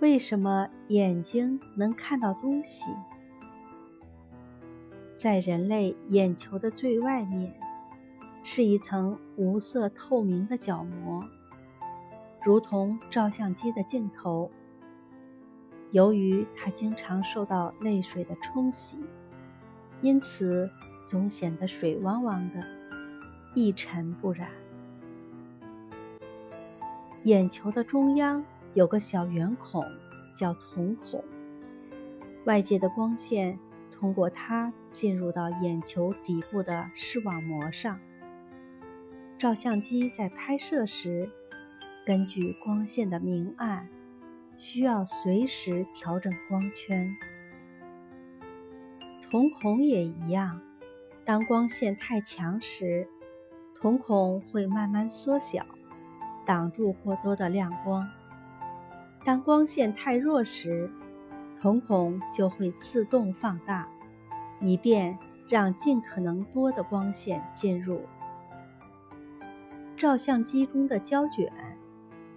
[0.00, 2.90] 为什么眼睛能看到东西？
[5.14, 7.54] 在人类眼球的最外面，
[8.42, 11.22] 是一层无色透明的角膜，
[12.42, 14.50] 如同照相机的镜头。
[15.90, 18.96] 由于它经常受到泪水的冲洗，
[20.00, 20.70] 因此
[21.04, 22.66] 总显得水汪汪的，
[23.54, 24.48] 一尘不染。
[27.24, 28.42] 眼球的中央
[28.74, 29.84] 有个小圆孔，
[30.36, 31.24] 叫瞳孔，
[32.44, 33.58] 外界的光线。
[33.90, 38.00] 通过它进入到眼球底部的视网膜上。
[39.36, 41.28] 照相机在拍摄时，
[42.06, 43.88] 根据光线的明暗，
[44.56, 47.14] 需要随时调整光圈。
[49.30, 50.62] 瞳孔也一样，
[51.22, 53.06] 当光线太强时，
[53.74, 55.66] 瞳孔会慢慢缩小，
[56.46, 58.06] 挡住过多的亮光；
[59.24, 60.90] 当光线太弱时，
[61.60, 63.86] 瞳孔就会自动放大，
[64.60, 68.00] 以便让尽可能多的光线进入。
[69.96, 71.52] 照相机中的胶卷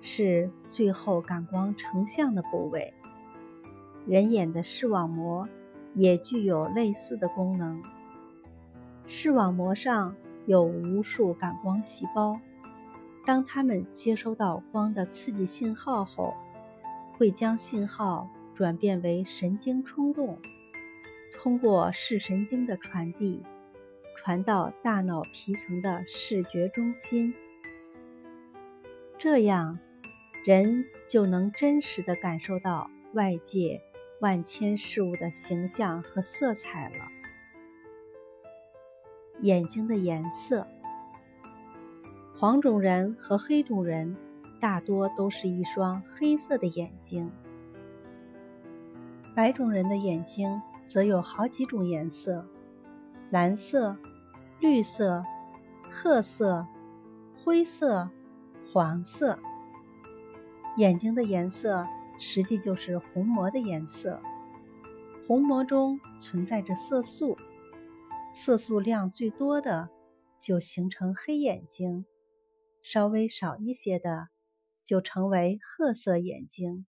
[0.02, 2.94] 是最后感光成像的部位。
[4.06, 5.48] 人眼的视网膜
[5.94, 7.82] 也具有类似的功能。
[9.08, 10.14] 视网膜上
[10.46, 12.38] 有无数感光细胞，
[13.26, 16.34] 当它们接收到光的刺激信号后，
[17.18, 18.30] 会将信号。
[18.56, 20.40] 转变为神经冲动，
[21.34, 23.42] 通过视神经的传递，
[24.16, 27.34] 传到大脑皮层的视觉中心，
[29.18, 29.80] 这样
[30.46, 33.82] 人就能真实的感受到外界
[34.20, 37.08] 万千事物的形象和色彩了。
[39.42, 40.68] 眼睛的颜色，
[42.38, 44.16] 黄种人和黑种人
[44.64, 47.30] 大多都是一双黑色的眼睛。
[49.36, 52.48] 白种人的眼睛则有好几种颜色：
[53.30, 53.98] 蓝色、
[54.62, 55.22] 绿色、
[55.92, 56.66] 褐色、
[57.44, 58.10] 灰色、
[58.72, 59.38] 黄色。
[60.78, 61.86] 眼睛的颜色
[62.18, 64.22] 实际就是虹膜的颜色。
[65.28, 67.38] 虹膜中存在着色素，
[68.34, 69.90] 色素量最多的
[70.42, 72.06] 就形成黑眼睛，
[72.82, 74.30] 稍微少一些的
[74.86, 76.86] 就成为褐色眼睛。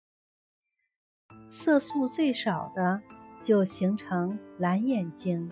[1.51, 3.03] 色素最少的
[3.43, 5.51] 就形成蓝眼睛。